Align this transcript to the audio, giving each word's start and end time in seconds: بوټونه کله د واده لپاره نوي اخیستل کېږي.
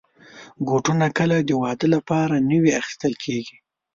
بوټونه 0.65 1.07
کله 1.17 1.37
د 1.41 1.49
واده 1.63 1.87
لپاره 1.95 2.45
نوي 2.51 2.71
اخیستل 2.79 3.13
کېږي. 3.23 3.57